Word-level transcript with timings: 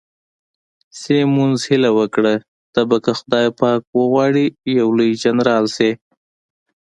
سیمونز 0.99 1.59
هیله 1.69 1.91
وکړه، 1.99 2.33
ته 2.73 2.81
به 2.89 2.97
که 3.03 3.11
خدای 3.19 3.47
پاک 3.59 3.81
وغواړي 3.99 4.45
یو 4.79 4.87
لوی 4.97 5.11
جنرال 5.23 5.65
شې. 5.75 5.91